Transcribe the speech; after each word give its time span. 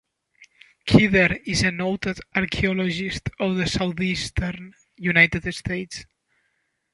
Kidder 0.87 1.37
is 1.45 1.61
a 1.61 1.69
noted 1.69 2.19
archaeologist 2.35 3.29
of 3.39 3.57
the 3.57 3.67
southeastern 3.67 4.73
United 4.97 5.53
States. 5.53 6.07